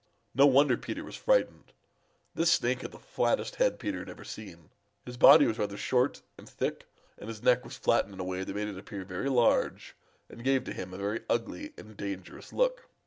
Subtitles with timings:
[0.33, 1.73] No wonder Peter was frightened.
[2.33, 4.71] This Snake had the flattest head Peter ever had seen.
[5.05, 6.87] His body was rather short and thick,
[7.19, 9.95] and his neck was flattened in a way that made it appear very large
[10.27, 12.89] and gave to him a very ugly and dangerous look.